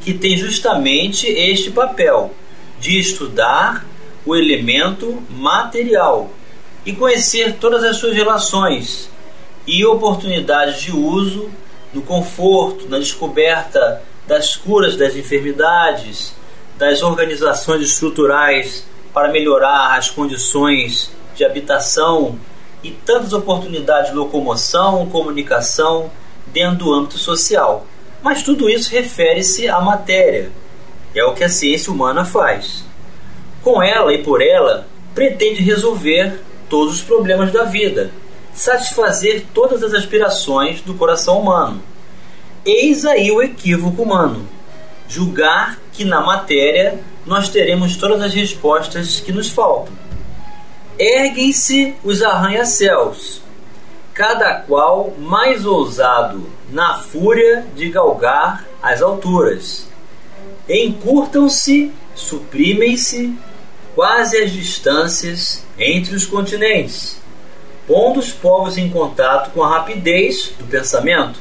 que 0.01 0.13
tem 0.13 0.35
justamente 0.35 1.25
este 1.25 1.71
papel 1.71 2.33
de 2.81 2.99
estudar 2.99 3.85
o 4.25 4.35
elemento 4.35 5.23
material 5.29 6.31
e 6.85 6.91
conhecer 6.91 7.53
todas 7.53 7.81
as 7.85 7.95
suas 7.95 8.13
relações 8.13 9.09
e 9.65 9.85
oportunidades 9.85 10.81
de 10.81 10.91
uso 10.93 11.49
no 11.93 12.01
conforto, 12.01 12.89
na 12.89 12.99
descoberta 12.99 14.03
das 14.27 14.57
curas 14.57 14.97
das 14.97 15.15
enfermidades, 15.15 16.40
das 16.81 17.03
organizações 17.03 17.83
estruturais 17.83 18.87
para 19.13 19.31
melhorar 19.31 19.95
as 19.95 20.09
condições 20.09 21.11
de 21.35 21.45
habitação 21.45 22.39
e 22.81 22.89
tantas 22.89 23.33
oportunidades 23.33 24.09
de 24.09 24.17
locomoção, 24.17 25.07
comunicação 25.11 26.09
dentro 26.47 26.77
do 26.77 26.91
âmbito 26.91 27.19
social. 27.19 27.85
Mas 28.23 28.41
tudo 28.41 28.67
isso 28.67 28.89
refere-se 28.89 29.67
à 29.69 29.79
matéria, 29.79 30.51
é 31.13 31.23
o 31.23 31.35
que 31.35 31.43
a 31.43 31.49
ciência 31.49 31.93
humana 31.93 32.25
faz. 32.25 32.83
Com 33.61 33.83
ela 33.83 34.11
e 34.11 34.23
por 34.23 34.41
ela, 34.41 34.87
pretende 35.13 35.61
resolver 35.61 36.41
todos 36.67 36.95
os 36.95 37.01
problemas 37.01 37.51
da 37.51 37.63
vida, 37.63 38.09
satisfazer 38.55 39.45
todas 39.53 39.83
as 39.83 39.93
aspirações 39.93 40.81
do 40.81 40.95
coração 40.95 41.41
humano. 41.41 41.79
Eis 42.65 43.05
aí 43.05 43.31
o 43.31 43.39
equívoco 43.39 44.01
humano: 44.01 44.49
julgar 45.07 45.77
que 45.93 46.05
na 46.05 46.21
matéria 46.21 46.99
nós 47.25 47.49
teremos 47.49 47.95
todas 47.95 48.21
as 48.21 48.33
respostas 48.33 49.19
que 49.19 49.31
nos 49.31 49.49
faltam. 49.49 49.93
Erguem-se 50.97 51.95
os 52.03 52.21
arranha-céus, 52.21 53.41
cada 54.13 54.55
qual 54.55 55.13
mais 55.17 55.65
ousado 55.65 56.49
na 56.69 56.99
fúria 56.99 57.65
de 57.75 57.89
galgar 57.89 58.65
as 58.81 59.01
alturas. 59.01 59.87
Encurtam-se, 60.69 61.91
suprimem-se 62.15 63.35
quase 63.95 64.37
as 64.37 64.51
distâncias 64.51 65.63
entre 65.77 66.15
os 66.15 66.25
continentes, 66.25 67.19
pondo 67.87 68.19
os 68.19 68.31
povos 68.31 68.77
em 68.77 68.89
contato 68.89 69.51
com 69.51 69.63
a 69.63 69.69
rapidez 69.69 70.53
do 70.57 70.65
pensamento. 70.65 71.39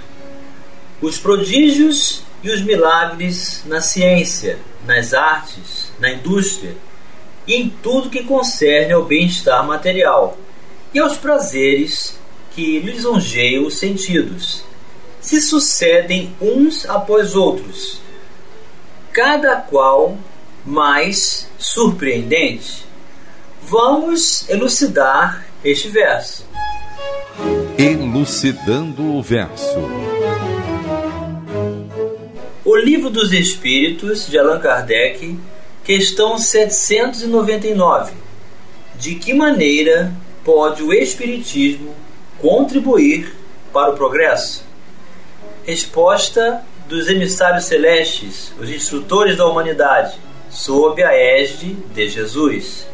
Os 1.01 1.19
prodígios 1.19 2.23
e 2.43 2.51
os 2.51 2.63
milagres 2.63 3.63
na 3.67 3.81
ciência, 3.81 4.59
nas 4.87 5.13
artes, 5.13 5.93
na 5.99 6.11
indústria 6.11 6.75
e 7.47 7.55
em 7.55 7.69
tudo 7.69 8.11
que 8.11 8.23
concerne 8.25 8.93
ao 8.93 9.05
bem-estar 9.05 9.67
material 9.67 10.39
e 10.95 10.99
aos 10.99 11.17
prazeres 11.17 12.19
que 12.53 12.79
lisonjeiam 12.81 13.67
os 13.67 13.79
sentidos, 13.79 14.65
se 15.21 15.41
sucedem 15.41 16.35
uns 16.41 16.89
após 16.89 17.35
outros, 17.35 18.01
cada 19.13 19.57
qual 19.57 20.19
mais 20.65 21.49
surpreendente. 21.59 22.87
Vamos 23.63 24.49
elucidar 24.49 25.47
este 25.65 25.89
verso. 25.89 26.47
Elucidando 27.79 29.17
o 29.17 29.23
verso. 29.23 29.79
O 32.73 32.77
Livro 32.77 33.11
dos 33.11 33.33
Espíritos 33.33 34.29
de 34.29 34.39
Allan 34.39 34.61
Kardec, 34.61 35.37
questão 35.83 36.39
799. 36.39 38.13
De 38.95 39.17
que 39.17 39.35
maneira 39.35 40.13
pode 40.45 40.81
o 40.81 40.93
Espiritismo 40.93 41.93
contribuir 42.39 43.35
para 43.73 43.91
o 43.91 43.97
progresso? 43.97 44.65
Resposta 45.65 46.63
dos 46.87 47.09
emissários 47.09 47.65
celestes, 47.65 48.53
os 48.61 48.71
instrutores 48.71 49.37
da 49.37 49.47
humanidade, 49.47 50.17
sob 50.49 51.03
a 51.03 51.13
égide 51.13 51.73
de 51.93 52.09
Jesus, 52.09 52.87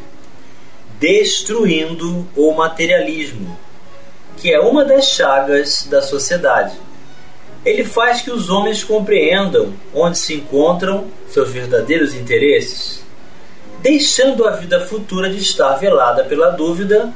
destruindo 0.98 2.26
o 2.34 2.50
materialismo, 2.54 3.58
que 4.38 4.50
é 4.50 4.58
uma 4.58 4.86
das 4.86 5.04
chagas 5.08 5.86
da 5.86 6.00
sociedade. 6.00 6.85
Ele 7.66 7.84
faz 7.84 8.22
que 8.22 8.30
os 8.30 8.48
homens 8.48 8.82
compreendam 8.82 9.74
onde 9.92 10.16
se 10.16 10.34
encontram 10.34 11.08
seus 11.28 11.50
verdadeiros 11.50 12.14
interesses. 12.14 13.04
Deixando 13.82 14.48
a 14.48 14.52
vida 14.52 14.80
futura 14.86 15.28
de 15.28 15.36
estar 15.36 15.74
velada 15.74 16.24
pela 16.24 16.50
dúvida, 16.50 17.12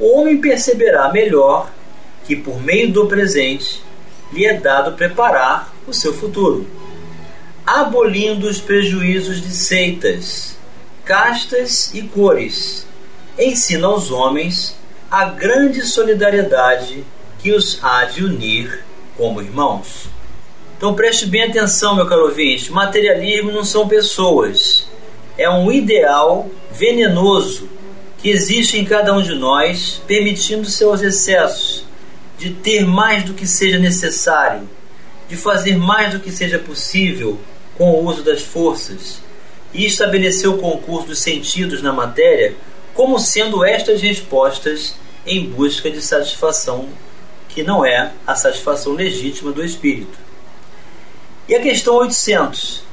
o 0.00 0.18
homem 0.18 0.40
perceberá 0.40 1.12
melhor 1.12 1.70
que, 2.24 2.34
por 2.34 2.62
meio 2.62 2.90
do 2.90 3.06
presente, 3.06 3.82
lhe 4.32 4.46
é 4.46 4.54
dado 4.54 4.92
preparar 4.92 5.74
o 5.86 5.92
seu 5.92 6.14
futuro 6.14 6.66
abolindo 7.68 8.48
os 8.48 8.62
prejuízos 8.62 9.42
de 9.42 9.50
seitas, 9.50 10.56
castas 11.04 11.92
e 11.92 12.00
cores, 12.00 12.86
ensina 13.38 13.86
aos 13.86 14.10
homens 14.10 14.74
a 15.10 15.26
grande 15.26 15.82
solidariedade 15.82 17.04
que 17.38 17.52
os 17.52 17.78
há 17.84 18.06
de 18.06 18.24
unir 18.24 18.82
como 19.18 19.42
irmãos. 19.42 20.08
Então 20.76 20.94
preste 20.94 21.26
bem 21.26 21.42
atenção, 21.42 21.96
meu 21.96 22.06
caro 22.06 22.26
ouvinte: 22.26 22.72
materialismo 22.72 23.50
não 23.50 23.64
são 23.64 23.88
pessoas, 23.88 24.88
é 25.36 25.50
um 25.50 25.70
ideal 25.70 26.48
venenoso 26.70 27.68
que 28.16 28.30
existe 28.30 28.78
em 28.78 28.84
cada 28.84 29.12
um 29.12 29.20
de 29.20 29.34
nós, 29.34 30.00
permitindo 30.06 30.70
seus 30.70 31.02
excessos, 31.02 31.84
de 32.38 32.50
ter 32.50 32.86
mais 32.86 33.24
do 33.24 33.34
que 33.34 33.46
seja 33.46 33.78
necessário, 33.78 34.68
de 35.28 35.36
fazer 35.36 35.76
mais 35.76 36.12
do 36.12 36.20
que 36.20 36.30
seja 36.30 36.58
possível 36.58 37.38
com 37.76 37.90
o 37.90 38.04
uso 38.04 38.22
das 38.22 38.42
forças 38.42 39.20
e 39.74 39.84
estabeleceu 39.84 40.54
o 40.54 40.58
concurso 40.58 41.08
dos 41.08 41.18
sentidos 41.18 41.82
na 41.82 41.92
matéria 41.92 42.54
como 42.94 43.18
sendo 43.18 43.64
estas 43.64 44.00
respostas 44.00 44.94
em 45.26 45.44
busca 45.44 45.90
de 45.90 46.00
satisfação 46.00 46.88
que 47.58 47.64
não 47.64 47.84
é 47.84 48.12
a 48.24 48.36
satisfação 48.36 48.92
legítima 48.92 49.50
do 49.50 49.64
espírito. 49.64 50.16
E 51.48 51.56
a 51.56 51.60
questão 51.60 51.96
800. 51.96 52.84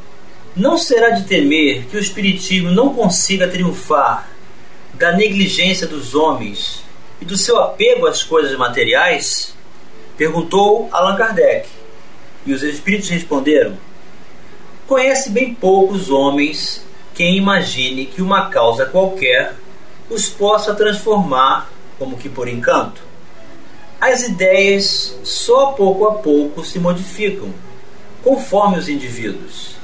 Não 0.56 0.76
será 0.76 1.12
de 1.12 1.26
temer 1.26 1.86
que 1.86 1.96
o 1.96 2.00
espiritismo 2.00 2.72
não 2.72 2.96
consiga 2.96 3.48
triunfar 3.48 4.28
da 4.96 5.12
negligência 5.12 5.86
dos 5.86 6.16
homens 6.16 6.84
e 7.22 7.26
do 7.26 7.38
seu 7.38 7.60
apego 7.62 8.08
às 8.08 8.24
coisas 8.24 8.58
materiais? 8.58 9.54
Perguntou 10.18 10.90
Allan 10.92 11.16
Kardec. 11.16 11.70
E 12.44 12.52
os 12.52 12.64
espíritos 12.64 13.10
responderam: 13.10 13.78
Conhece 14.88 15.30
bem 15.30 15.54
poucos 15.54 16.10
homens 16.10 16.84
quem 17.14 17.38
imagine 17.38 18.08
que 18.08 18.20
uma 18.24 18.50
causa 18.50 18.88
qualquer 18.88 19.54
os 20.10 20.28
possa 20.28 20.74
transformar 20.74 21.70
como 22.00 22.18
que 22.18 22.28
por 22.28 22.48
encanto. 22.48 23.14
As 24.08 24.22
ideias 24.22 25.18
só 25.24 25.72
pouco 25.72 26.06
a 26.06 26.14
pouco 26.20 26.64
se 26.64 26.78
modificam, 26.78 27.52
conforme 28.24 28.78
os 28.78 28.88
indivíduos. 28.88 29.78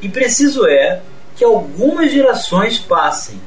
E 0.00 0.08
preciso 0.08 0.66
é 0.66 1.00
que 1.36 1.44
algumas 1.44 2.10
gerações 2.10 2.80
passem 2.80 3.40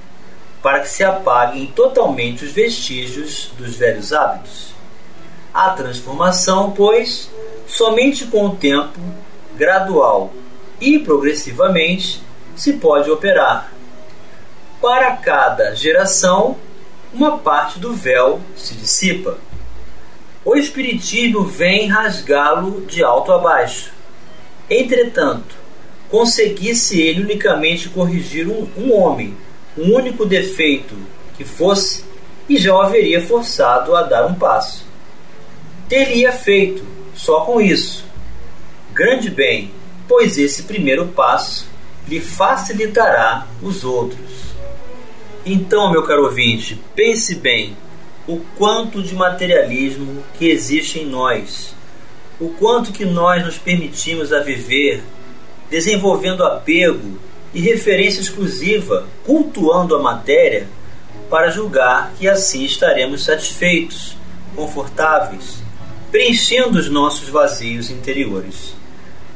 para 0.64 0.80
que 0.80 0.88
se 0.88 1.04
apaguem 1.04 1.68
totalmente 1.68 2.46
os 2.46 2.52
vestígios 2.54 3.52
dos 3.58 3.76
velhos 3.76 4.14
hábitos. 4.14 4.74
A 5.54 5.72
transformação, 5.72 6.72
pois, 6.72 7.30
somente 7.68 8.26
com 8.28 8.46
o 8.46 8.56
tempo 8.56 8.98
gradual 9.58 10.32
e 10.80 10.98
progressivamente 10.98 12.24
se 12.56 12.72
pode 12.72 13.12
operar. 13.12 13.70
Para 14.82 15.18
cada 15.18 15.76
geração, 15.76 16.56
uma 17.14 17.38
parte 17.38 17.80
do 17.80 17.94
véu 17.94 18.40
se 18.56 18.76
dissipa. 18.76 19.38
O 20.46 20.56
Espiritismo 20.56 21.44
vem 21.44 21.88
rasgá-lo 21.88 22.86
de 22.86 23.04
alto 23.04 23.34
a 23.34 23.40
baixo. 23.40 23.92
Entretanto, 24.70 25.56
conseguisse 26.10 27.02
ele 27.02 27.24
unicamente 27.24 27.90
corrigir 27.90 28.48
um, 28.48 28.68
um 28.78 28.94
homem, 28.94 29.36
um 29.78 29.94
único 29.96 30.26
defeito 30.26 30.96
que 31.36 31.44
fosse, 31.44 32.06
e 32.48 32.58
já 32.58 32.74
o 32.74 32.80
haveria 32.80 33.20
forçado 33.20 33.96
a 33.96 34.04
dar 34.04 34.28
um 34.28 34.36
passo. 34.36 34.86
Teria 35.90 36.32
feito, 36.32 36.86
só 37.16 37.42
com 37.42 37.60
isso, 37.60 38.06
grande 38.94 39.30
bem 39.30 39.72
pois 40.08 40.38
esse 40.38 40.64
primeiro 40.64 41.08
passo 41.08 41.68
lhe 42.08 42.20
facilitará 42.20 43.48
os 43.62 43.84
outros. 43.84 44.20
Então, 45.46 45.92
meu 45.92 46.04
caro 46.04 46.24
ouvinte, 46.24 46.80
pense 46.96 47.36
bem: 47.36 47.76
o 48.28 48.40
quanto 48.58 49.04
de 49.04 49.14
materialismo 49.14 50.24
que 50.38 50.50
existe 50.50 51.00
em 51.00 51.06
nós, 51.06 51.76
o 52.40 52.50
quanto 52.50 52.92
que 52.92 53.06
nós 53.06 53.46
nos 53.46 53.58
permitimos 53.58 54.34
a 54.34 54.40
viver 54.40 55.04
desenvolvendo 55.70 56.44
apego 56.44 57.20
e 57.54 57.62
referência 57.62 58.22
exclusiva, 58.22 59.06
cultuando 59.26 59.96
a 59.96 60.02
matéria, 60.02 60.68
para 61.30 61.50
julgar 61.50 62.14
que 62.18 62.28
assim 62.28 62.64
estaremos 62.64 63.24
satisfeitos, 63.24 64.16
confortáveis, 64.56 65.64
preenchendo 66.12 66.78
os 66.78 66.90
nossos 66.90 67.30
vazios 67.30 67.90
interiores. 67.90 68.76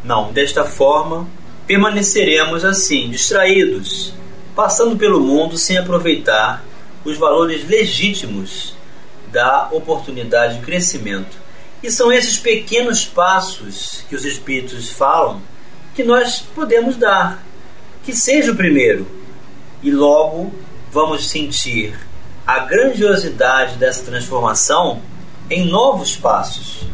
Não, 0.03 0.31
desta 0.31 0.63
forma, 0.63 1.27
permaneceremos 1.67 2.63
assim, 2.65 3.09
distraídos, 3.09 4.13
passando 4.55 4.97
pelo 4.97 5.19
mundo 5.19 5.57
sem 5.57 5.77
aproveitar 5.77 6.63
os 7.05 7.17
valores 7.17 7.67
legítimos 7.67 8.75
da 9.31 9.69
oportunidade 9.71 10.59
de 10.59 10.65
crescimento. 10.65 11.37
E 11.81 11.89
são 11.89 12.11
esses 12.11 12.37
pequenos 12.37 13.05
passos 13.05 14.03
que 14.09 14.15
os 14.15 14.25
Espíritos 14.25 14.89
falam 14.89 15.41
que 15.95 16.03
nós 16.03 16.41
podemos 16.53 16.95
dar. 16.95 17.43
Que 18.03 18.13
seja 18.13 18.51
o 18.51 18.55
primeiro. 18.55 19.07
E 19.81 19.91
logo 19.91 20.53
vamos 20.91 21.29
sentir 21.29 21.95
a 22.45 22.59
grandiosidade 22.59 23.75
dessa 23.75 24.03
transformação 24.03 25.01
em 25.49 25.65
novos 25.65 26.15
passos. 26.15 26.87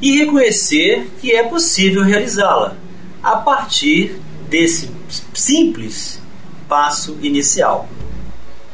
E 0.00 0.18
reconhecer 0.18 1.10
que 1.20 1.34
é 1.34 1.42
possível 1.42 2.02
realizá-la 2.02 2.76
a 3.22 3.36
partir 3.36 4.20
desse 4.48 4.90
simples 5.32 6.20
passo 6.68 7.18
inicial. 7.22 7.88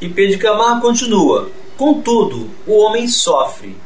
E 0.00 0.08
Pedro 0.08 0.38
Camargo 0.38 0.80
continua: 0.80 1.50
Contudo, 1.78 2.50
o 2.66 2.76
homem 2.78 3.06
sofre, 3.06 3.76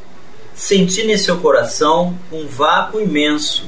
sentindo 0.54 1.10
em 1.10 1.18
seu 1.18 1.38
coração 1.40 2.18
um 2.32 2.46
vácuo 2.46 2.98
imenso 2.98 3.66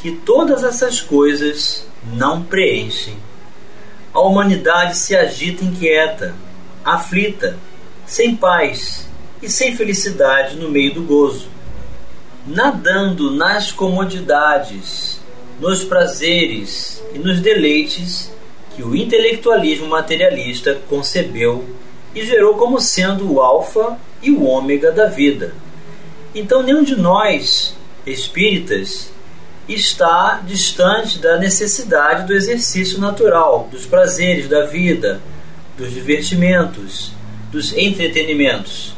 que 0.00 0.12
todas 0.12 0.62
essas 0.62 1.00
coisas 1.00 1.84
não 2.12 2.44
preenchem. 2.44 3.16
A 4.14 4.20
humanidade 4.20 4.96
se 4.96 5.16
agita 5.16 5.64
inquieta, 5.64 6.36
aflita, 6.84 7.58
sem 8.06 8.36
paz 8.36 9.08
e 9.42 9.48
sem 9.48 9.74
felicidade 9.74 10.54
no 10.54 10.70
meio 10.70 10.94
do 10.94 11.02
gozo, 11.02 11.48
nadando 12.46 13.32
nas 13.32 13.72
comodidades, 13.72 15.20
nos 15.58 15.82
prazeres 15.82 17.02
e 17.12 17.18
nos 17.18 17.40
deleites 17.40 18.32
que 18.76 18.84
o 18.84 18.94
intelectualismo 18.94 19.88
materialista 19.88 20.80
concebeu 20.88 21.64
e 22.14 22.24
gerou 22.24 22.54
como 22.54 22.80
sendo 22.80 23.32
o 23.32 23.40
alfa 23.40 23.98
e 24.22 24.30
o 24.30 24.44
ômega 24.44 24.90
da 24.90 25.06
vida. 25.06 25.54
Então, 26.34 26.62
nenhum 26.62 26.82
de 26.82 26.96
nós, 26.96 27.76
espíritas, 28.06 29.10
está 29.68 30.40
distante 30.44 31.18
da 31.18 31.36
necessidade 31.36 32.26
do 32.26 32.34
exercício 32.34 32.98
natural, 32.98 33.68
dos 33.70 33.84
prazeres 33.84 34.48
da 34.48 34.64
vida, 34.64 35.20
dos 35.76 35.92
divertimentos, 35.92 37.12
dos 37.50 37.72
entretenimentos. 37.76 38.94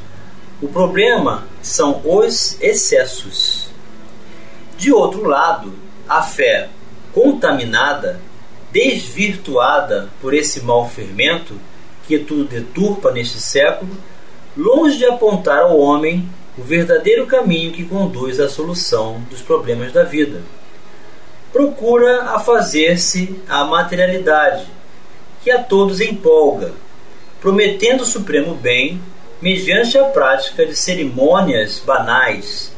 O 0.63 0.69
problema 0.69 1.45
são 1.63 2.01
os 2.05 2.61
excessos. 2.61 3.69
De 4.77 4.93
outro 4.93 5.25
lado, 5.27 5.75
a 6.09 6.23
fé 6.23 6.69
contaminada, 7.13 8.21
desvirtuada 8.73 10.09
por 10.21 10.33
esse 10.33 10.61
mau 10.61 10.89
fermento 10.89 11.59
que 12.07 12.19
tudo 12.19 12.45
deturpa 12.45 13.11
neste 13.11 13.41
século, 13.41 13.91
longe 14.57 14.99
de 14.99 15.05
apontar 15.05 15.61
ao 15.61 15.79
homem 15.79 16.29
o 16.59 16.63
verdadeiro 16.63 17.27
caminho 17.27 17.73
que 17.73 17.85
conduz 17.85 18.41
à 18.41 18.49
solução 18.49 19.21
dos 19.31 19.41
problemas 19.41 19.93
da 19.93 20.03
vida. 20.03 20.43
Procura 21.53 22.25
a 22.35 22.39
fazer-se 22.39 23.41
a 23.49 23.65
materialidade, 23.65 24.67
que 25.43 25.51
a 25.51 25.63
todos 25.63 26.01
empolga, 26.01 26.73
prometendo 27.41 28.03
o 28.03 28.07
supremo 28.07 28.55
bem 28.55 29.01
mediante 29.41 29.97
a 29.97 30.05
prática 30.05 30.67
de 30.67 30.77
cerimônias 30.77 31.83
banais, 31.85 32.73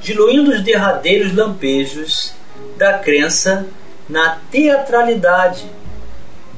diluindo 0.00 0.50
os 0.50 0.62
derradeiros 0.62 1.34
lampejos 1.34 2.32
da 2.76 2.98
crença 2.98 3.66
na 4.08 4.38
teatralidade 4.50 5.66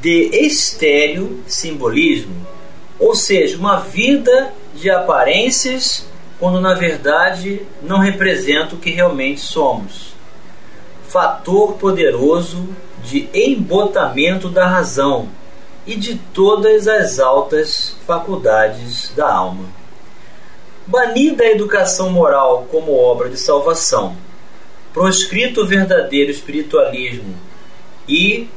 de 0.00 0.30
estéreo 0.32 1.42
simbolismo, 1.46 2.46
ou 2.98 3.14
seja, 3.14 3.56
uma 3.56 3.78
vida 3.78 4.52
de 4.74 4.90
aparências 4.90 6.06
quando 6.38 6.60
na 6.60 6.74
verdade 6.74 7.62
não 7.82 7.98
representa 7.98 8.74
o 8.74 8.78
que 8.78 8.90
realmente 8.90 9.40
somos 9.40 10.18
fator 11.08 11.74
poderoso 11.74 12.68
de 13.02 13.28
embotamento 13.32 14.48
da 14.48 14.66
razão 14.66 15.28
e 15.86 15.96
de 15.96 16.16
todas 16.34 16.86
as 16.86 17.18
altas 17.18 17.96
faculdades 18.06 19.10
da 19.16 19.32
alma. 19.32 19.64
Banida 20.86 21.44
a 21.44 21.50
educação 21.50 22.10
moral 22.10 22.66
como 22.70 22.94
obra 22.94 23.30
de 23.30 23.38
salvação, 23.38 24.16
proscrito 24.92 25.62
o 25.62 25.66
verdadeiro 25.66 26.30
espiritualismo 26.30 27.34
e 28.06 28.48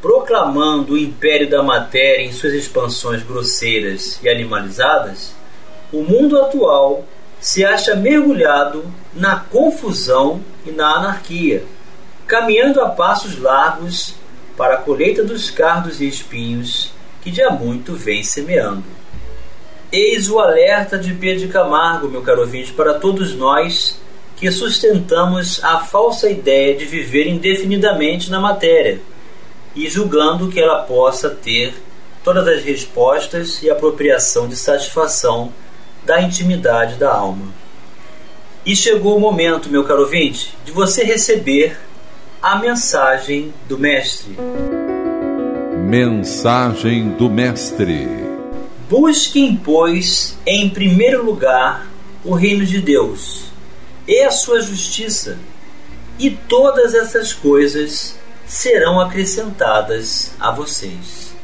proclamando 0.00 0.94
o 0.94 0.98
império 0.98 1.48
da 1.48 1.62
matéria 1.62 2.22
em 2.22 2.32
suas 2.32 2.52
expansões 2.52 3.22
grosseiras 3.22 4.20
e 4.22 4.28
animalizadas, 4.28 5.34
o 5.92 6.02
mundo 6.02 6.38
atual 6.38 7.04
se 7.40 7.64
acha 7.64 7.94
mergulhado 7.94 8.84
na 9.14 9.36
confusão 9.36 10.40
e 10.66 10.70
na 10.70 10.96
anarquia 10.96 11.64
caminhando 12.28 12.82
a 12.82 12.90
passos 12.90 13.38
largos 13.38 14.14
para 14.54 14.74
a 14.74 14.76
colheita 14.76 15.24
dos 15.24 15.50
cardos 15.50 15.98
e 16.02 16.06
espinhos 16.06 16.92
que 17.22 17.42
há 17.42 17.50
muito 17.50 17.94
vem 17.94 18.22
semeando. 18.22 18.84
Eis 19.90 20.28
o 20.28 20.38
alerta 20.38 20.98
de 20.98 21.14
Pedro 21.14 21.46
de 21.46 21.48
Camargo, 21.48 22.06
meu 22.06 22.20
caro 22.20 22.42
ouvinte, 22.42 22.72
para 22.74 22.94
todos 22.94 23.34
nós 23.34 23.98
que 24.36 24.50
sustentamos 24.50 25.64
a 25.64 25.78
falsa 25.80 26.28
ideia 26.28 26.76
de 26.76 26.84
viver 26.84 27.26
indefinidamente 27.26 28.30
na 28.30 28.38
matéria 28.38 29.00
e 29.74 29.88
julgando 29.88 30.48
que 30.48 30.60
ela 30.60 30.82
possa 30.82 31.30
ter 31.30 31.74
todas 32.24 32.46
as 32.46 32.62
respostas 32.62 33.62
e 33.62 33.70
apropriação 33.70 34.48
de 34.48 34.56
satisfação 34.56 35.52
da 36.04 36.20
intimidade 36.20 36.96
da 36.96 37.12
alma. 37.12 37.46
E 38.64 38.76
chegou 38.76 39.16
o 39.16 39.20
momento, 39.20 39.70
meu 39.70 39.84
caro 39.84 40.02
ouvinte, 40.02 40.56
de 40.64 40.72
você 40.72 41.04
receber 41.04 41.78
a 42.42 42.56
mensagem 42.56 43.52
do 43.68 43.78
Mestre. 43.78 44.36
Mensagem 45.76 47.10
do 47.10 47.30
Mestre: 47.30 48.06
Busquem, 48.90 49.56
pois, 49.56 50.36
em 50.46 50.68
primeiro 50.68 51.24
lugar 51.24 51.86
o 52.24 52.34
reino 52.34 52.66
de 52.66 52.80
Deus 52.80 53.44
e 54.06 54.20
a 54.20 54.30
sua 54.30 54.60
justiça, 54.60 55.38
e 56.18 56.30
todas 56.30 56.94
essas 56.94 57.32
coisas 57.32 58.18
serão 58.48 58.98
acrescentadas 58.98 60.32
a 60.40 60.50
vocês. 60.50 61.36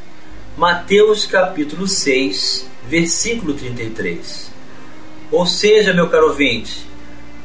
Mateus 0.57 1.27
capítulo 1.27 1.87
6, 1.87 2.67
versículo 2.89 3.53
33. 3.53 4.51
Ou 5.31 5.45
seja, 5.45 5.93
meu 5.93 6.09
caro 6.09 6.29
ouvinte, 6.29 6.87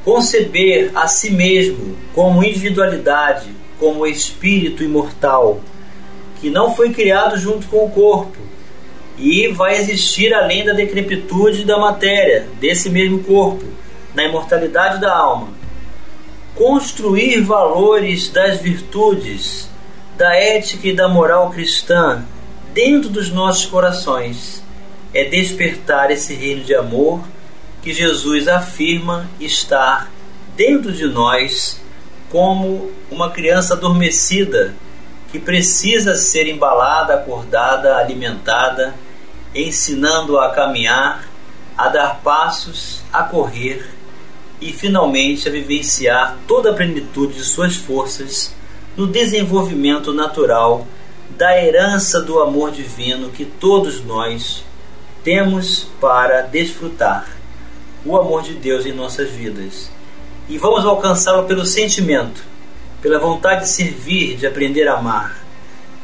conceber 0.05 0.91
a 0.95 1.09
si 1.09 1.31
mesmo 1.31 1.97
como 2.15 2.41
individualidade, 2.41 3.49
como 3.77 4.07
espírito 4.07 4.81
imortal, 4.81 5.59
que 6.39 6.49
não 6.49 6.73
foi 6.73 6.93
criado 6.93 7.37
junto 7.37 7.67
com 7.67 7.85
o 7.85 7.91
corpo 7.91 8.37
e 9.17 9.49
vai 9.49 9.75
existir 9.75 10.33
além 10.33 10.63
da 10.63 10.71
decrepitude 10.71 11.65
da 11.65 11.77
matéria 11.77 12.47
desse 12.61 12.89
mesmo 12.89 13.21
corpo, 13.23 13.65
na 14.15 14.23
imortalidade 14.23 15.01
da 15.01 15.13
alma. 15.13 15.58
Construir 16.59 17.39
valores 17.39 18.27
das 18.27 18.59
virtudes, 18.59 19.69
da 20.17 20.35
ética 20.35 20.89
e 20.89 20.93
da 20.93 21.07
moral 21.07 21.51
cristã 21.51 22.25
dentro 22.73 23.09
dos 23.09 23.31
nossos 23.31 23.65
corações. 23.65 24.61
É 25.13 25.23
despertar 25.23 26.11
esse 26.11 26.33
reino 26.33 26.65
de 26.65 26.75
amor 26.75 27.21
que 27.81 27.93
Jesus 27.93 28.49
afirma 28.49 29.25
estar 29.39 30.11
dentro 30.57 30.91
de 30.91 31.05
nós 31.07 31.81
como 32.29 32.91
uma 33.09 33.31
criança 33.31 33.75
adormecida 33.75 34.75
que 35.31 35.39
precisa 35.39 36.13
ser 36.13 36.45
embalada, 36.45 37.13
acordada, 37.13 37.95
alimentada, 37.95 38.95
ensinando 39.55 40.37
a 40.37 40.49
caminhar, 40.49 41.23
a 41.77 41.87
dar 41.87 42.19
passos, 42.21 43.01
a 43.13 43.23
correr 43.23 43.97
e 44.61 44.73
finalmente 44.73 45.47
a 45.47 45.51
vivenciar 45.51 46.37
toda 46.47 46.71
a 46.71 46.73
plenitude 46.73 47.33
de 47.35 47.43
suas 47.43 47.75
forças 47.75 48.53
no 48.97 49.07
desenvolvimento 49.07 50.11
natural 50.13 50.85
da 51.37 51.63
herança 51.63 52.21
do 52.21 52.39
amor 52.39 52.71
divino 52.71 53.29
que 53.29 53.45
todos 53.45 54.03
nós 54.03 54.65
temos 55.23 55.87
para 56.01 56.41
desfrutar 56.41 57.27
o 58.05 58.17
amor 58.17 58.41
de 58.41 58.53
Deus 58.53 58.85
em 58.85 58.93
nossas 58.93 59.29
vidas. 59.29 59.91
E 60.47 60.57
vamos 60.57 60.85
alcançá-lo 60.85 61.47
pelo 61.47 61.65
sentimento, 61.65 62.43
pela 63.01 63.19
vontade 63.19 63.61
de 63.61 63.69
servir, 63.69 64.35
de 64.35 64.47
aprender 64.47 64.87
a 64.87 64.97
amar, 64.97 65.43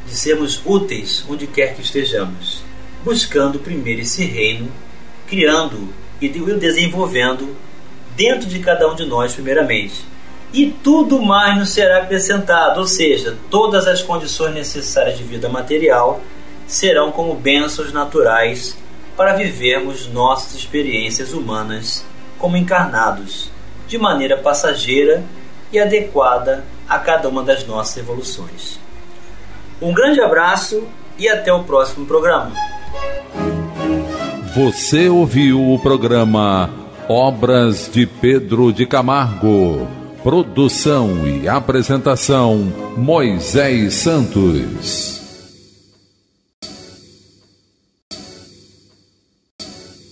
de 0.05 0.15
sermos 0.15 0.61
úteis 0.63 1.25
onde 1.27 1.47
quer 1.47 1.75
que 1.75 1.81
estejamos, 1.81 2.61
buscando 3.03 3.59
primeiro 3.59 4.01
esse 4.01 4.23
reino, 4.23 4.71
criando 5.27 5.89
e 6.21 6.29
desenvolvendo 6.29 7.55
dentro 8.15 8.47
de 8.47 8.59
cada 8.59 8.89
um 8.89 8.95
de 8.95 9.05
nós, 9.05 9.33
primeiramente. 9.33 10.05
E 10.53 10.67
tudo 10.67 11.21
mais 11.21 11.57
nos 11.57 11.69
será 11.69 11.97
acrescentado, 11.97 12.79
ou 12.79 12.87
seja, 12.87 13.37
todas 13.49 13.87
as 13.87 14.01
condições 14.01 14.53
necessárias 14.53 15.17
de 15.17 15.23
vida 15.23 15.49
material 15.49 16.21
serão 16.67 17.11
como 17.11 17.35
bênçãos 17.35 17.91
naturais 17.91 18.77
para 19.17 19.33
vivermos 19.33 20.07
nossas 20.07 20.55
experiências 20.55 21.33
humanas 21.33 22.05
como 22.37 22.57
encarnados, 22.57 23.49
de 23.87 23.97
maneira 23.97 24.37
passageira 24.37 25.23
e 25.71 25.79
adequada 25.79 26.63
a 26.87 26.99
cada 26.99 27.27
uma 27.27 27.43
das 27.43 27.65
nossas 27.65 27.97
evoluções. 27.97 28.79
Um 29.81 29.93
grande 29.93 30.21
abraço 30.21 30.87
e 31.17 31.27
até 31.27 31.51
o 31.51 31.63
próximo 31.63 32.05
programa. 32.05 32.53
Você 34.55 35.09
ouviu 35.09 35.73
o 35.73 35.77
programa 35.79 36.84
Obras 37.07 37.87
de 37.93 38.07
Pedro 38.07 38.73
de 38.73 38.87
Camargo. 38.87 39.87
Produção 40.23 41.27
e 41.27 41.47
apresentação 41.47 42.73
Moisés 42.97 43.93
Santos. 43.93 45.14